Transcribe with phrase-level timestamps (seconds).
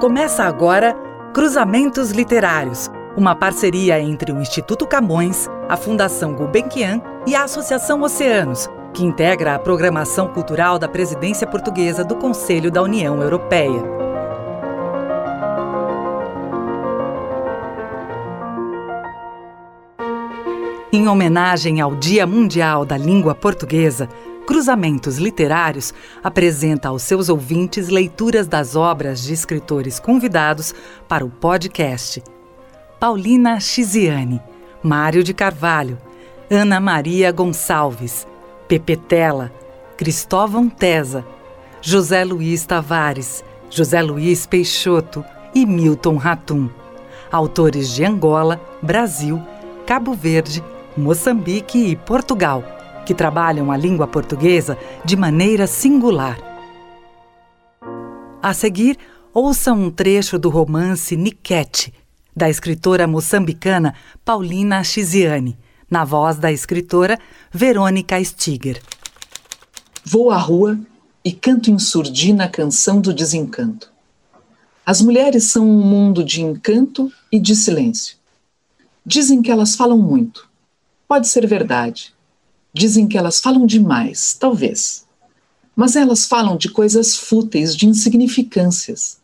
[0.00, 0.94] Começa agora
[1.34, 8.68] Cruzamentos Literários, uma parceria entre o Instituto Camões, a Fundação Gulbenkian e a Associação Oceanos,
[8.94, 13.82] que integra a programação cultural da presidência portuguesa do Conselho da União Europeia.
[20.92, 24.08] Em homenagem ao Dia Mundial da Língua Portuguesa,
[24.48, 25.92] Cruzamentos Literários
[26.24, 30.74] apresenta aos seus ouvintes leituras das obras de escritores convidados
[31.06, 32.22] para o podcast.
[32.98, 34.40] Paulina Chiziane,
[34.82, 35.98] Mário de Carvalho,
[36.50, 38.26] Ana Maria Gonçalves,
[38.66, 39.52] Pepe Tela,
[39.98, 41.26] Cristóvão Tesa,
[41.82, 45.22] José Luiz Tavares, José Luiz Peixoto
[45.54, 46.70] e Milton Ratum.
[47.30, 49.42] Autores de Angola, Brasil,
[49.86, 50.64] Cabo Verde,
[50.96, 52.77] Moçambique e Portugal
[53.08, 56.38] que trabalham a língua portuguesa de maneira singular.
[58.42, 58.98] A seguir,
[59.32, 61.94] ouça um trecho do romance Niquete,
[62.36, 65.56] da escritora moçambicana Paulina Chiziane,
[65.90, 67.18] na voz da escritora
[67.50, 68.82] Verônica Stiger.
[70.04, 70.78] Vou à rua
[71.24, 73.90] e canto em surdina a canção do desencanto.
[74.84, 78.18] As mulheres são um mundo de encanto e de silêncio.
[79.02, 80.46] Dizem que elas falam muito.
[81.08, 82.17] Pode ser verdade.
[82.78, 85.04] Dizem que elas falam demais, talvez.
[85.74, 89.18] Mas elas falam de coisas fúteis, de insignificâncias.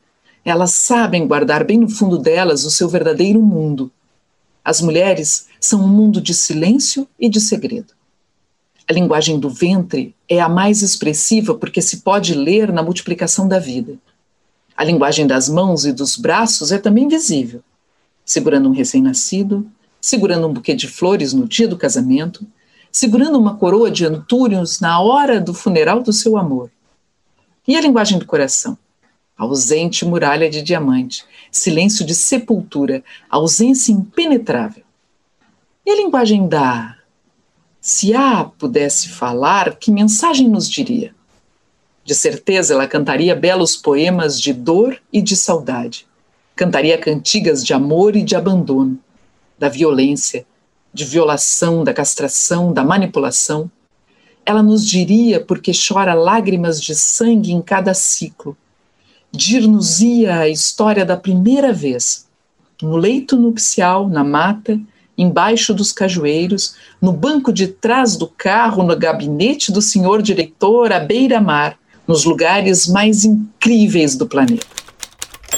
[0.45, 3.93] Elas sabem guardar bem no fundo delas o seu verdadeiro mundo.
[4.65, 7.95] As mulheres são um mundo de silêncio e de segredo.
[8.89, 13.61] A linguagem do ventre é a mais expressiva porque se pode ler na multiplicação da
[13.61, 13.97] vida.
[14.77, 17.63] A linguagem das mãos e dos braços é também visível.
[18.25, 19.65] Segurando um recém-nascido,
[20.01, 22.45] segurando um buquê de flores no dia do casamento,
[22.95, 26.71] segurando uma coroa de antúrios na hora do funeral do seu amor.
[27.67, 28.79] E a linguagem do coração?
[29.37, 34.85] Ausente muralha de diamante, silêncio de sepultura, ausência impenetrável.
[35.85, 36.97] E a linguagem da
[37.81, 41.13] se A pudesse falar, que mensagem nos diria?
[42.05, 46.07] De certeza ela cantaria belos poemas de dor e de saudade.
[46.55, 49.01] Cantaria cantigas de amor e de abandono,
[49.59, 50.47] da violência,
[50.95, 53.69] de violação, da castração, da manipulação,
[54.47, 58.57] ela nos diria porque chora lágrimas de sangue em cada ciclo.
[59.33, 62.29] Dir-nos-ia a história da primeira vez,
[62.81, 64.79] no leito nupcial, na mata,
[65.19, 71.01] embaixo dos cajueiros, no banco de trás do carro, no gabinete do senhor diretor, à
[71.01, 74.67] beira-mar, nos lugares mais incríveis do planeta.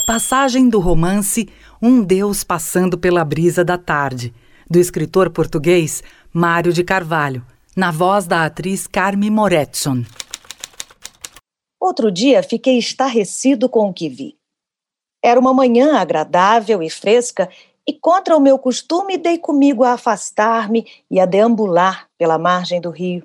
[0.06, 1.48] Passagem do romance
[1.82, 4.32] Um Deus Passando pela Brisa da Tarde
[4.68, 7.46] do escritor português Mário de Carvalho,
[7.76, 10.04] na voz da atriz Carme Moretson.
[11.80, 14.36] Outro dia fiquei estarrecido com o que vi.
[15.22, 17.48] Era uma manhã agradável e fresca,
[17.86, 22.90] e contra o meu costume dei comigo a afastar-me e a deambular pela margem do
[22.90, 23.24] rio.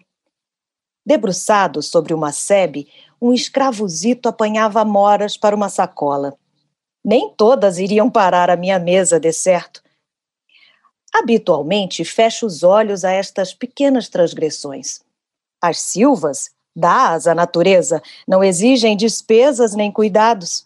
[1.04, 2.88] Debruçado sobre uma sebe,
[3.20, 6.36] um escravozito apanhava moras para uma sacola.
[7.04, 9.81] Nem todas iriam parar à minha mesa, de certo,
[11.14, 15.02] Habitualmente fecho os olhos a estas pequenas transgressões.
[15.62, 20.66] As silvas, dadas à natureza, não exigem despesas nem cuidados.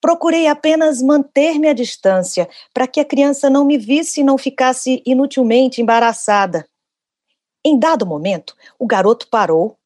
[0.00, 5.02] Procurei apenas manter-me à distância, para que a criança não me visse e não ficasse
[5.06, 6.68] inutilmente embaraçada.
[7.64, 9.76] Em dado momento, o garoto parou,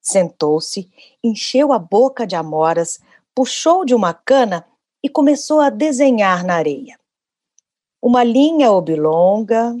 [0.00, 0.90] sentou-se,
[1.22, 2.98] encheu a boca de amoras,
[3.34, 4.66] puxou de uma cana
[5.04, 6.97] e começou a desenhar na areia
[8.00, 9.76] uma linha oblonga,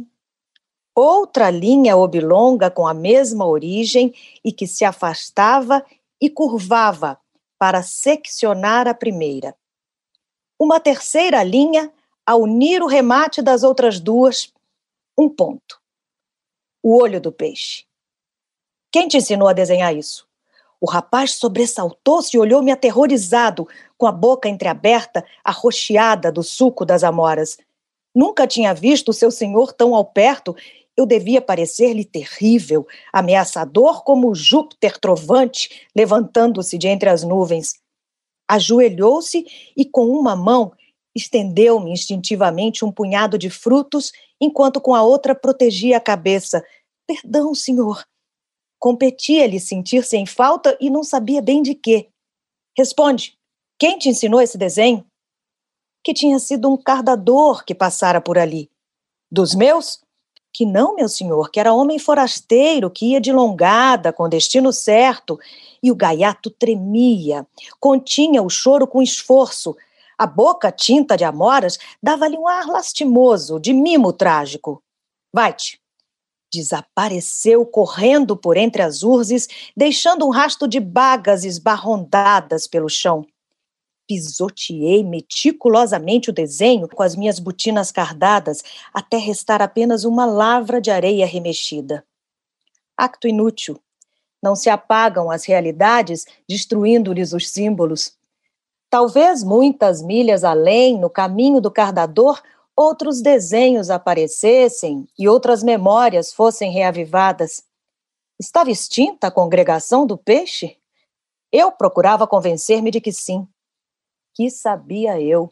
[0.94, 4.14] outra linha oblonga com a mesma origem
[4.44, 5.84] e que se afastava
[6.20, 7.18] e curvava
[7.58, 9.54] para seccionar a primeira.
[10.58, 11.92] Uma terceira linha
[12.26, 14.52] a unir o remate das outras duas,
[15.16, 15.80] um ponto.
[16.82, 17.86] O olho do peixe.
[18.90, 20.28] Quem te ensinou a desenhar isso?
[20.80, 23.66] O rapaz sobressaltou-se e olhou-me aterrorizado,
[23.96, 27.58] com a boca entreaberta, arroxeada do suco das amoras.
[28.18, 30.56] Nunca tinha visto seu senhor tão ao perto.
[30.96, 37.74] Eu devia parecer-lhe terrível, ameaçador como Júpiter trovante, levantando-se de entre as nuvens.
[38.50, 40.72] Ajoelhou-se e, com uma mão,
[41.14, 44.10] estendeu-me instintivamente um punhado de frutos,
[44.40, 46.60] enquanto com a outra protegia a cabeça.
[47.06, 48.04] Perdão, senhor.
[48.80, 52.08] Competia-lhe sentir-se em falta e não sabia bem de quê.
[52.76, 53.38] Responde,
[53.78, 55.06] quem te ensinou esse desenho?
[56.08, 58.70] Que tinha sido um cardador que passara por ali.
[59.30, 60.00] Dos meus?
[60.50, 65.38] Que não, meu senhor, que era homem forasteiro que ia de longada, com destino certo.
[65.82, 67.46] E o gaiato tremia,
[67.78, 69.76] continha o choro com esforço.
[70.16, 74.82] A boca tinta de amoras dava-lhe um ar lastimoso, de mimo trágico.
[75.30, 75.78] Vai-te!
[76.50, 79.46] Desapareceu correndo por entre as urzes,
[79.76, 83.26] deixando um rasto de bagas esbarrondadas pelo chão.
[84.08, 88.62] Pisoteei meticulosamente o desenho com as minhas botinas cardadas,
[88.92, 92.02] até restar apenas uma lavra de areia remexida.
[92.96, 93.78] Acto inútil.
[94.42, 98.16] Não se apagam as realidades, destruindo-lhes os símbolos.
[98.88, 102.40] Talvez muitas milhas além, no caminho do cardador,
[102.74, 107.62] outros desenhos aparecessem e outras memórias fossem reavivadas.
[108.40, 110.78] Estava extinta a congregação do peixe?
[111.52, 113.46] Eu procurava convencer-me de que sim.
[114.40, 115.50] Que sabia eu?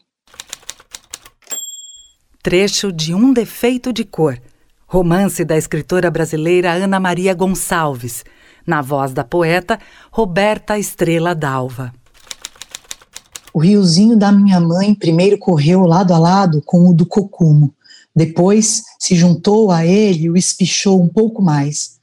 [2.41, 4.39] Trecho de Um Defeito de Cor,
[4.87, 8.23] romance da escritora brasileira Ana Maria Gonçalves,
[8.65, 9.77] na voz da poeta
[10.09, 11.93] Roberta Estrela Dalva.
[13.53, 17.75] O riozinho da minha mãe primeiro correu lado a lado com o do cocumo.
[18.15, 21.99] Depois se juntou a ele e o espichou um pouco mais.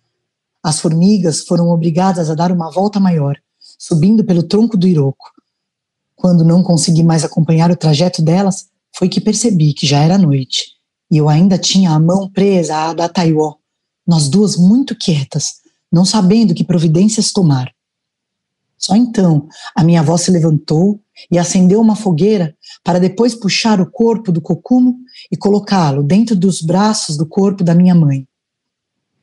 [0.62, 5.33] As formigas foram obrigadas a dar uma volta maior, subindo pelo tronco do iroco.
[6.24, 10.68] Quando não consegui mais acompanhar o trajeto delas, foi que percebi que já era noite
[11.10, 13.56] e eu ainda tinha a mão presa à da Taiwó,
[14.06, 15.56] nós duas muito quietas,
[15.92, 17.70] não sabendo que providências tomar.
[18.78, 20.98] Só então a minha avó se levantou
[21.30, 24.96] e acendeu uma fogueira para depois puxar o corpo do cocumo
[25.30, 28.26] e colocá-lo dentro dos braços do corpo da minha mãe.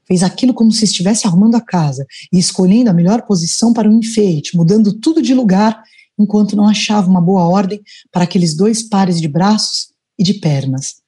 [0.06, 3.92] Fez aquilo como se estivesse arrumando a casa e escolhendo a melhor posição para o
[3.92, 5.81] enfeite, mudando tudo de lugar
[6.22, 7.82] enquanto não achava uma boa ordem
[8.12, 11.02] para aqueles dois pares de braços e de pernas.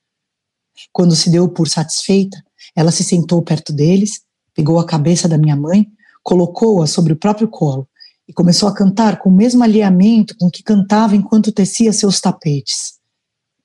[0.91, 2.43] Quando se deu por satisfeita,
[2.75, 4.21] ela se sentou perto deles,
[4.53, 5.87] pegou a cabeça da minha mãe,
[6.23, 7.87] colocou-a sobre o próprio colo
[8.27, 12.93] e começou a cantar com o mesmo alinhamento com que cantava enquanto tecia seus tapetes.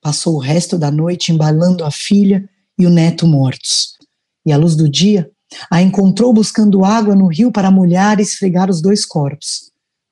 [0.00, 2.48] Passou o resto da noite embalando a filha
[2.78, 3.96] e o neto mortos.
[4.44, 5.30] E à luz do dia,
[5.70, 9.70] a encontrou buscando água no rio para molhar e esfregar os dois corpos.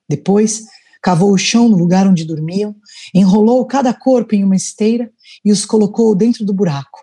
[0.09, 0.65] Depois,
[1.07, 2.75] cavou o chão no lugar onde dormiam,
[3.15, 5.09] enrolou cada corpo em uma esteira
[5.45, 6.99] e os colocou dentro do buraco.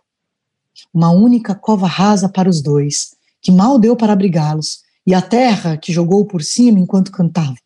[0.92, 5.78] Uma única cova rasa para os dois, que mal deu para abrigá-los, e a terra
[5.78, 7.56] que jogou por cima enquanto cantava,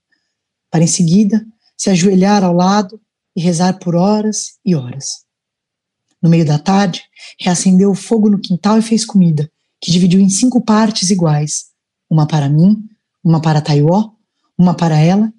[0.70, 1.44] para em seguida
[1.76, 3.00] se ajoelhar ao lado
[3.34, 5.24] e rezar por horas e horas.
[6.22, 7.02] No meio da tarde,
[7.40, 9.50] reacendeu o fogo no quintal e fez comida,
[9.80, 11.64] que dividiu em cinco partes iguais:
[12.08, 12.88] uma para mim,
[13.24, 14.12] uma para Taiwó,
[14.56, 15.32] uma para ela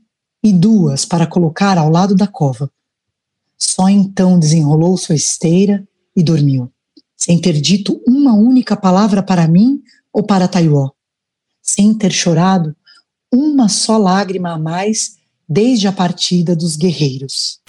[0.43, 2.71] e duas para colocar ao lado da cova.
[3.57, 6.71] Só então desenrolou sua esteira e dormiu,
[7.15, 9.81] sem ter dito uma única palavra para mim
[10.13, 10.91] ou para Taiwó
[11.69, 12.75] sem ter chorado
[13.31, 17.59] uma só lágrima a mais desde a partida dos guerreiros.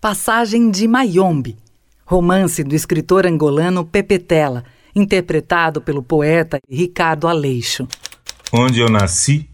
[0.00, 1.58] Passagem de Mayombe,
[2.06, 4.64] romance do escritor angolano Pepe Tela,
[4.96, 7.86] interpretado pelo poeta Ricardo Aleixo.
[8.50, 9.48] Onde eu nasci,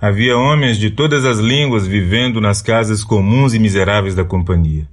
[0.00, 4.88] havia homens de todas as línguas vivendo nas casas comuns e miseráveis da companhia.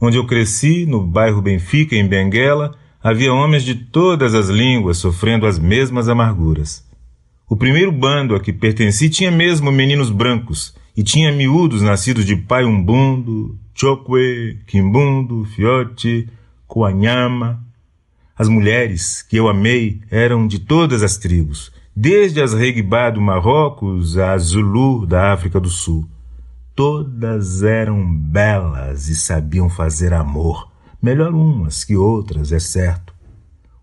[0.00, 5.46] Onde eu cresci, no bairro Benfica, em Benguela, havia homens de todas as línguas sofrendo
[5.46, 6.88] as mesmas amarguras.
[7.48, 12.36] O primeiro bando a que pertenci tinha mesmo meninos brancos e tinha miúdos nascidos de
[12.36, 16.28] pai umbundo, chokwe, quimbundo, fiote,
[16.68, 17.60] coanhama.
[18.38, 21.72] As mulheres que eu amei eram de todas as tribos,
[22.02, 26.08] desde as Reguibá do Marrocos a Zulu da África do Sul.
[26.74, 30.70] Todas eram belas e sabiam fazer amor
[31.02, 33.12] melhor umas que outras, é certo.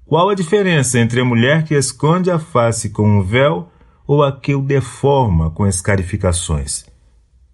[0.04, 3.70] Qual a diferença entre a mulher que esconde a face com um véu
[4.08, 6.86] ou a que o deforma com escarificações?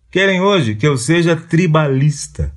[0.09, 2.55] Querem hoje que eu seja tribalista.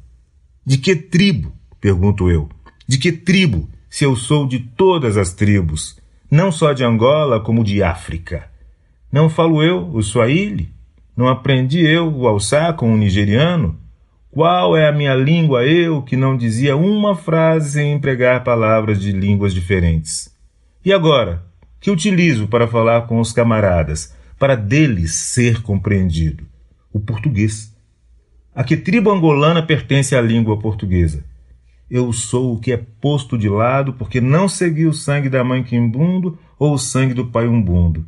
[0.64, 1.52] De que tribo?
[1.80, 2.48] pergunto eu.
[2.86, 5.95] De que tribo, se eu sou de todas as tribos,
[6.30, 8.48] não só de Angola, como de África?
[9.12, 10.72] Não falo eu o Swahili?
[11.16, 13.78] Não aprendi eu o alçar com o nigeriano?
[14.30, 19.12] Qual é a minha língua, eu, que não dizia uma frase sem empregar palavras de
[19.12, 20.30] línguas diferentes?
[20.84, 21.42] E agora,
[21.80, 26.44] que utilizo para falar com os camaradas, para deles ser compreendido?
[26.92, 27.74] O português.
[28.54, 31.24] A que tribo angolana pertence à língua portuguesa?
[31.90, 35.62] Eu sou o que é posto de lado porque não segui o sangue da mãe
[35.62, 38.06] Quimbundo ou o sangue do pai Umbundo.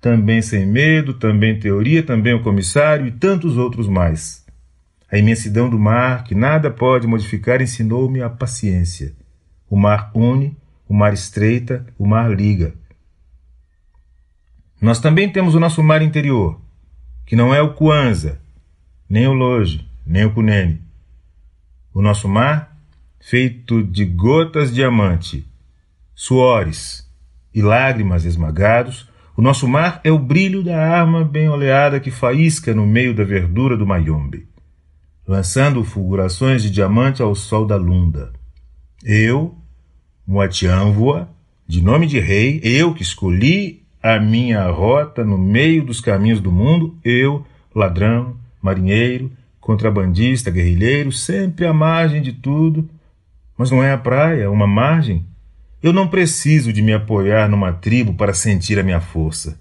[0.00, 4.46] Também sem medo, também teoria, também o comissário e tantos outros mais.
[5.10, 9.14] A imensidão do mar, que nada pode modificar, ensinou-me a paciência.
[9.68, 10.56] O mar une,
[10.88, 12.74] o mar estreita, o mar liga.
[14.80, 16.60] Nós também temos o nosso mar interior,
[17.26, 18.40] que não é o Kwanza,
[19.08, 20.80] nem o Loje, nem o Cunene.
[21.92, 22.67] O nosso mar,
[23.20, 25.46] feito de gotas de diamante,
[26.14, 27.08] suores
[27.54, 32.74] e lágrimas esmagados, o nosso mar é o brilho da arma bem oleada que faísca
[32.74, 34.48] no meio da verdura do Mayombe,
[35.26, 38.32] lançando fulgurações de diamante ao sol da lunda.
[39.04, 39.54] Eu,
[40.26, 41.28] Moatianvoa,
[41.66, 46.50] de nome de rei, eu que escolhi a minha rota no meio dos caminhos do
[46.50, 47.44] mundo, eu,
[47.74, 52.88] ladrão, marinheiro, contrabandista, guerrilheiro, sempre à margem de tudo.
[53.58, 55.26] Mas não é a praia, é uma margem.
[55.82, 59.58] Eu não preciso de me apoiar numa tribo para sentir a minha força.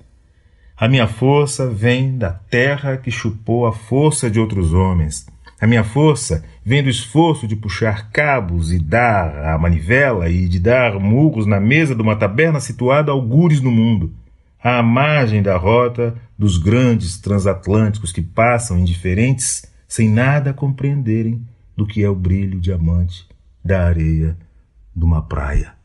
[0.78, 5.26] A minha força vem da terra que chupou a força de outros homens.
[5.60, 10.60] A minha força vem do esforço de puxar cabos e dar a manivela e de
[10.60, 14.14] dar murros na mesa de uma taberna situada algures no mundo,
[14.64, 21.42] à margem da rota dos grandes transatlânticos que passam indiferentes sem nada compreenderem
[21.76, 23.27] do que é o brilho diamante
[23.68, 24.38] da areia
[24.96, 25.76] de uma praia.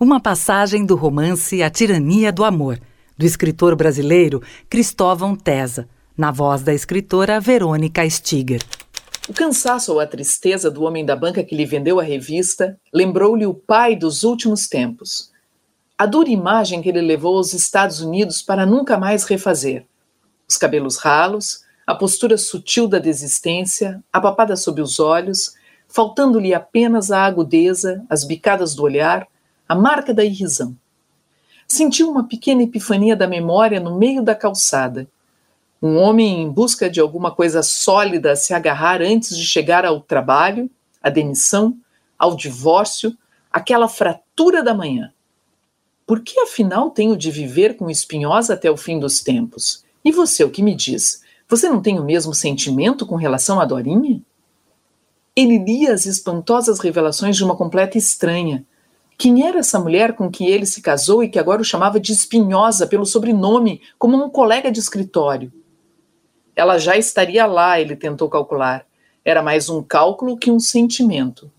[0.00, 2.80] Uma passagem do romance A Tirania do Amor,
[3.16, 8.62] do escritor brasileiro Cristóvão Tesa, na voz da escritora Verônica Stiger.
[9.28, 13.44] O cansaço ou a tristeza do homem da banca que lhe vendeu a revista lembrou-lhe
[13.44, 15.30] o pai dos últimos tempos.
[15.98, 19.84] A dura imagem que ele levou aos Estados Unidos para nunca mais refazer.
[20.48, 25.54] Os cabelos ralos, a postura sutil da desistência, a papada sob os olhos,
[25.88, 29.26] faltando-lhe apenas a agudeza, as bicadas do olhar,
[29.68, 30.76] a marca da irrisão.
[31.66, 35.08] Sentiu uma pequena epifania da memória no meio da calçada.
[35.82, 40.00] Um homem em busca de alguma coisa sólida a se agarrar antes de chegar ao
[40.00, 40.70] trabalho,
[41.02, 41.76] à demissão,
[42.18, 43.16] ao divórcio,
[43.52, 45.12] aquela fratura da manhã.
[46.06, 49.84] Por que afinal tenho de viver com espinhosa até o fim dos tempos?
[50.04, 51.22] E você, o que me diz?
[51.48, 54.20] Você não tem o mesmo sentimento com relação a Dorinha?
[55.36, 58.64] Ele lia as espantosas revelações de uma completa estranha.
[59.18, 62.10] Quem era essa mulher com que ele se casou e que agora o chamava de
[62.10, 65.52] espinhosa pelo sobrenome, como um colega de escritório?
[66.54, 68.86] Ela já estaria lá, ele tentou calcular.
[69.22, 71.52] Era mais um cálculo que um sentimento.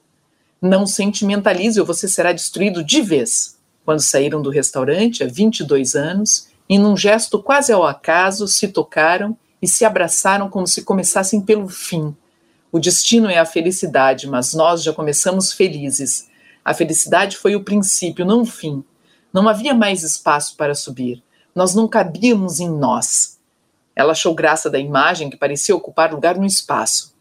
[0.59, 3.59] Não sentimentalize ou você será destruído de vez.
[3.85, 9.37] Quando saíram do restaurante, há 22 anos, e num gesto quase ao acaso, se tocaram
[9.61, 12.15] e se abraçaram como se começassem pelo fim.
[12.71, 16.29] O destino é a felicidade, mas nós já começamos felizes.
[16.63, 18.83] A felicidade foi o princípio, não o fim.
[19.31, 21.23] Não havia mais espaço para subir.
[21.55, 23.39] Nós não cabíamos em nós.
[23.95, 27.15] Ela achou graça da imagem que parecia ocupar lugar no espaço.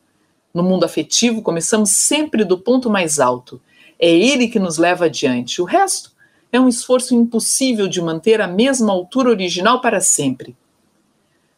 [0.52, 3.60] No mundo afetivo, começamos sempre do ponto mais alto.
[3.98, 5.62] É ele que nos leva adiante.
[5.62, 6.12] O resto
[6.50, 10.56] é um esforço impossível de manter a mesma altura original para sempre.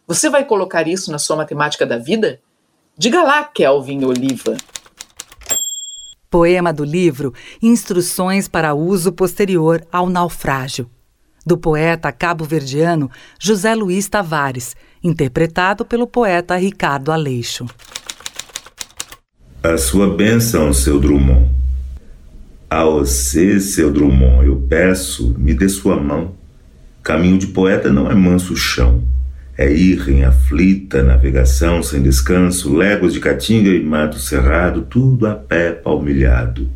[0.06, 2.40] Você vai colocar isso na sua matemática da vida?
[3.00, 4.56] Diga lá, Kelvin Oliva.
[6.28, 10.90] Poema do livro Instruções para uso posterior ao naufrágio,
[11.46, 17.66] do poeta cabo-verdiano José Luiz Tavares, interpretado pelo poeta Ricardo Aleixo.
[19.62, 21.48] A sua bênção, seu Drummond.
[22.68, 26.34] A você, seu Drummond, eu peço, me dê sua mão.
[27.00, 29.06] Caminho de poeta não é manso chão
[29.58, 35.34] é ir em aflita navegação sem descanso, léguas de caatinga e mato cerrado, tudo a
[35.34, 36.70] pé palmilhado.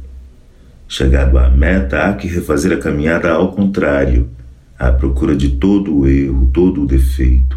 [0.88, 4.28] Chegado à meta, há que refazer a caminhada ao contrário,
[4.76, 7.56] à procura de todo o erro, todo o defeito.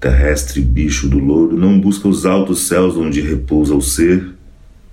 [0.00, 4.26] Terrestre bicho do louro não busca os altos céus onde repousa o ser,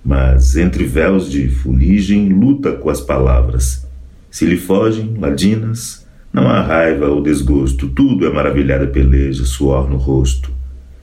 [0.04, 3.88] mas entre véus de fuligem luta com as palavras.
[4.30, 9.96] Se lhe fogem, ladinas, não há raiva ou desgosto, tudo é maravilhada peleja, suor no
[9.96, 10.50] rosto.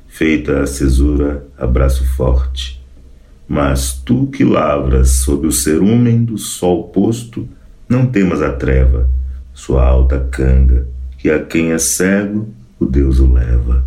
[0.08, 2.82] Feita a cesura, abraço forte.
[3.48, 7.48] Mas tu que lavras sob o cerúmen do sol posto,
[7.88, 9.10] não temas a treva,
[9.54, 13.86] sua alta canga, que a quem é cego, o Deus o leva.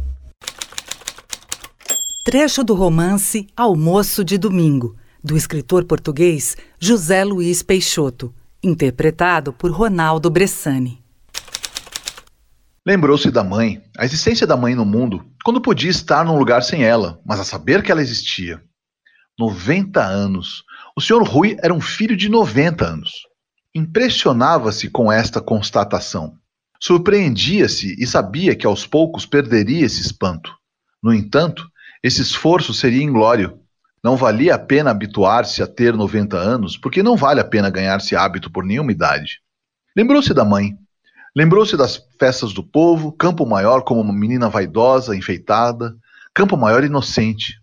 [2.23, 4.95] Trecho do romance Almoço de Domingo,
[5.25, 8.33] do escritor português José Luiz Peixoto,
[8.63, 11.00] interpretado por Ronaldo Bressani.
[12.87, 16.83] Lembrou-se da mãe, a existência da mãe no mundo, quando podia estar num lugar sem
[16.83, 18.63] ela, mas a saber que ela existia.
[19.39, 20.65] 90 anos.
[20.97, 23.13] O senhor Rui era um filho de 90 anos.
[23.75, 26.35] Impressionava-se com esta constatação.
[26.81, 30.51] Surpreendia-se e sabia que aos poucos perderia esse espanto.
[31.03, 31.71] No entanto,
[32.03, 33.61] esse esforço seria inglório.
[34.03, 38.17] Não valia a pena habituar-se a ter 90 anos, porque não vale a pena ganhar-se
[38.17, 39.41] hábito por nenhuma idade.
[39.95, 40.79] Lembrou-se da mãe,
[41.35, 45.95] Lembrou-se das festas do povo, Campo Maior como uma menina vaidosa, enfeitada,
[46.35, 47.55] Campo Maior inocente.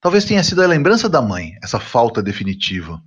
[0.00, 3.00] Talvez tenha sido a lembrança da mãe, essa falta definitiva.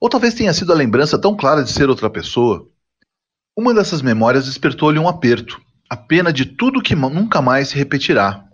[0.00, 2.68] Ou talvez tenha sido a lembrança tão clara de ser outra pessoa.
[3.56, 8.44] Uma dessas memórias despertou-lhe um aperto, a pena de tudo que nunca mais se repetirá,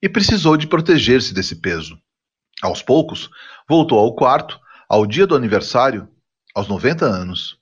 [0.00, 1.98] e precisou de proteger-se desse peso.
[2.62, 3.28] Aos poucos,
[3.68, 6.08] voltou ao quarto, ao dia do aniversário,
[6.54, 7.58] aos 90 anos.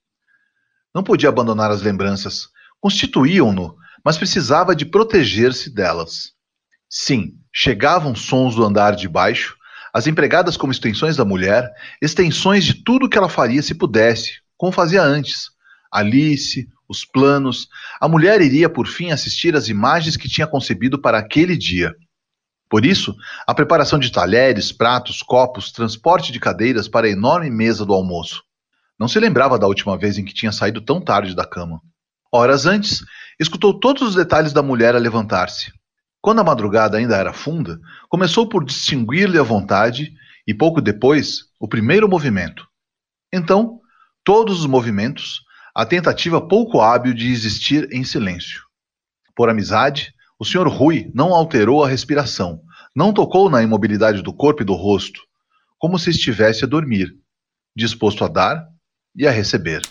[0.94, 2.48] Não podia abandonar as lembranças,
[2.80, 6.32] constituíam-no, mas precisava de proteger-se delas.
[6.88, 9.56] Sim, chegavam sons do andar de baixo,
[9.92, 14.70] as empregadas como extensões da mulher, extensões de tudo que ela faria se pudesse, como
[14.70, 15.50] fazia antes.
[15.90, 17.68] Alice, os planos,
[18.00, 21.94] a mulher iria por fim assistir às imagens que tinha concebido para aquele dia.
[22.68, 23.14] Por isso,
[23.46, 28.42] a preparação de talheres, pratos, copos, transporte de cadeiras para a enorme mesa do almoço.
[28.98, 31.80] Não se lembrava da última vez em que tinha saído tão tarde da cama.
[32.32, 33.04] Horas antes,
[33.38, 35.72] escutou todos os detalhes da mulher a levantar-se.
[36.20, 37.78] Quando a madrugada ainda era funda,
[38.08, 40.12] começou por distinguir-lhe a vontade
[40.46, 42.66] e pouco depois o primeiro movimento.
[43.32, 43.80] Então,
[44.24, 45.42] todos os movimentos,
[45.74, 48.62] a tentativa pouco hábil de existir em silêncio.
[49.34, 50.68] Por amizade, o Sr.
[50.68, 52.60] Rui não alterou a respiração,
[52.94, 55.20] não tocou na imobilidade do corpo e do rosto,
[55.78, 57.14] como se estivesse a dormir,
[57.76, 58.66] disposto a dar
[59.14, 59.82] e a receber.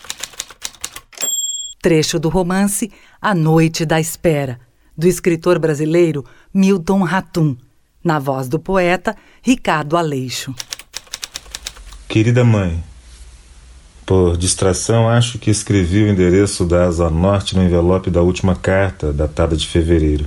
[1.86, 2.90] Trecho do romance
[3.22, 4.58] A Noite da Espera,
[4.98, 7.56] do escritor brasileiro Milton Ratum,
[8.02, 10.52] na voz do poeta Ricardo Aleixo.
[12.08, 12.82] Querida mãe,
[14.04, 19.12] por distração, acho que escrevi o endereço da Asa Norte no envelope da última carta,
[19.12, 20.26] datada de fevereiro.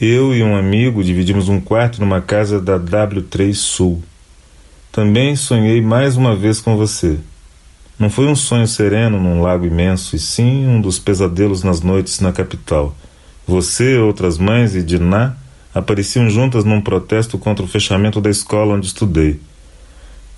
[0.00, 4.02] Eu e um amigo dividimos um quarto numa casa da W3 Sul.
[4.90, 7.18] Também sonhei mais uma vez com você.
[7.98, 12.20] Não foi um sonho sereno num lago imenso, e sim um dos pesadelos nas noites
[12.20, 12.94] na capital.
[13.46, 15.36] Você, outras mães e Diná
[15.74, 19.40] apareciam juntas num protesto contra o fechamento da escola onde estudei.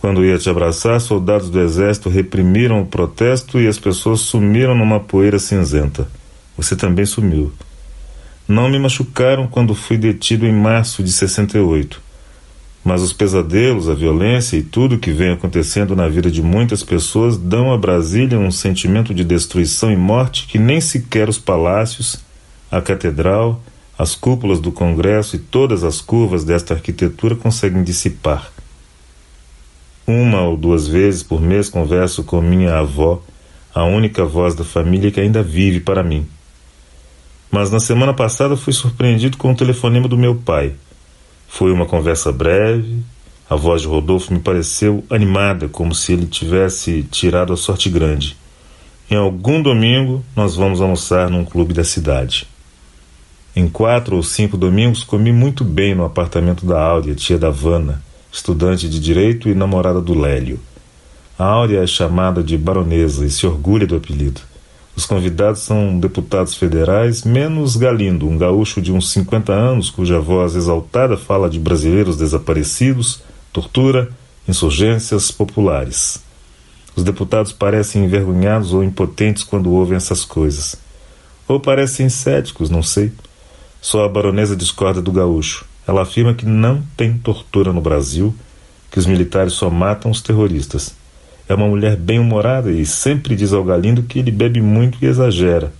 [0.00, 5.00] Quando ia te abraçar, soldados do exército reprimiram o protesto e as pessoas sumiram numa
[5.00, 6.08] poeira cinzenta.
[6.56, 7.52] Você também sumiu.
[8.46, 12.00] Não me machucaram quando fui detido em março de 68.
[12.86, 17.36] Mas os pesadelos, a violência e tudo que vem acontecendo na vida de muitas pessoas
[17.36, 22.20] dão a Brasília um sentimento de destruição e morte que nem sequer os palácios,
[22.70, 23.60] a catedral,
[23.98, 28.52] as cúpulas do Congresso e todas as curvas desta arquitetura conseguem dissipar.
[30.06, 33.20] Uma ou duas vezes por mês converso com minha avó,
[33.74, 36.24] a única voz da família que ainda vive para mim.
[37.50, 40.76] Mas na semana passada fui surpreendido com o telefonema do meu pai.
[41.48, 43.02] Foi uma conversa breve.
[43.48, 48.36] A voz de Rodolfo me pareceu animada, como se ele tivesse tirado a sorte grande.
[49.08, 52.46] Em algum domingo nós vamos almoçar num clube da cidade.
[53.54, 58.02] Em quatro ou cinco domingos comi muito bem no apartamento da Áurea, tia da Vana,
[58.32, 60.60] estudante de direito e namorada do Lélio.
[61.38, 64.40] A Áurea é chamada de baronesa e se orgulha do apelido.
[64.96, 70.56] Os convidados são deputados federais, menos Galindo, um gaúcho de uns 50 anos, cuja voz
[70.56, 74.08] exaltada fala de brasileiros desaparecidos, tortura,
[74.48, 76.24] insurgências populares.
[76.96, 80.76] Os deputados parecem envergonhados ou impotentes quando ouvem essas coisas.
[81.46, 83.12] Ou parecem céticos, não sei.
[83.82, 85.66] Só a baronesa discorda do gaúcho.
[85.86, 88.34] Ela afirma que não tem tortura no Brasil,
[88.90, 90.94] que os militares só matam os terroristas.
[91.48, 95.72] É uma mulher bem-humorada e sempre diz ao Galindo que ele bebe muito e exagera.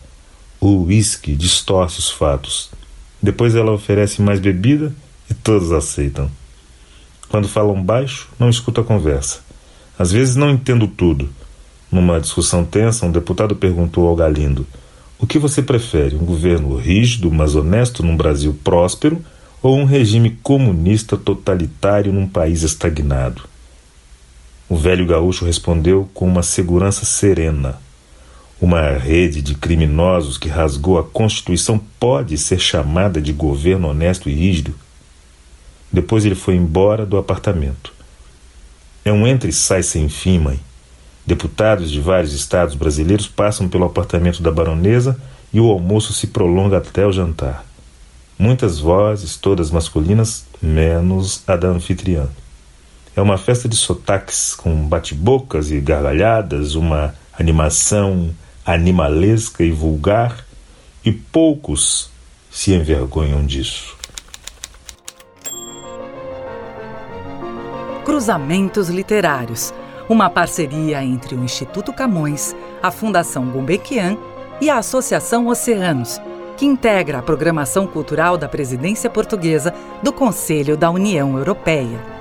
[0.61, 2.71] O uísque distorce os fatos.
[3.21, 4.95] Depois ela oferece mais bebida
[5.29, 6.31] e todos aceitam.
[7.29, 9.41] Quando falam baixo, não escuto a conversa.
[9.99, 11.29] Às vezes não entendo tudo.
[11.91, 14.65] Numa discussão tensa, um deputado perguntou ao Galindo:
[15.19, 19.21] O que você prefere, um governo rígido, mas honesto num Brasil próspero
[19.61, 23.56] ou um regime comunista totalitário num país estagnado?
[24.69, 27.79] O velho gaúcho respondeu com uma segurança serena.
[28.61, 34.35] Uma rede de criminosos que rasgou a Constituição pode ser chamada de governo honesto e
[34.35, 34.75] rígido?
[35.93, 37.93] Depois ele foi embora do apartamento.
[39.05, 40.59] É um entra e sai sem fim, mãe.
[41.25, 45.17] Deputados de vários estados brasileiros passam pelo apartamento da baronesa
[45.53, 47.65] e o almoço se prolonga até o jantar.
[48.37, 52.27] Muitas vozes, todas masculinas, menos a da anfitriã.
[53.17, 60.45] É uma festa de sotaques com bate-bocas e gargalhadas, uma animação animalesca e vulgar,
[61.05, 62.11] e poucos
[62.51, 63.97] se envergonham disso.
[68.05, 69.73] Cruzamentos Literários
[70.09, 74.17] uma parceria entre o Instituto Camões, a Fundação Gulbenkian
[74.61, 76.21] e a Associação Oceanos,
[76.57, 82.16] que integra a programação cultural da presidência portuguesa do Conselho da União Europeia.